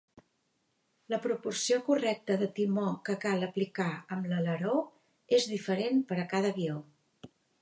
La 1.13 1.17
proporció 1.25 1.77
correcta 1.89 2.37
de 2.43 2.47
timó 2.61 2.85
que 3.11 3.17
cal 3.27 3.47
aplicar 3.49 3.87
amb 4.17 4.33
l'aleró 4.33 4.75
és 5.41 5.49
diferent 5.55 6.03
per 6.13 6.23
a 6.25 6.29
cada 6.35 6.55
avió. 6.57 6.81